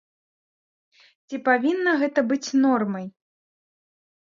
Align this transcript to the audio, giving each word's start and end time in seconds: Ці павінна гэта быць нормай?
Ці 1.27 1.35
павінна 1.51 1.91
гэта 2.01 2.19
быць 2.33 2.53
нормай? 2.65 3.05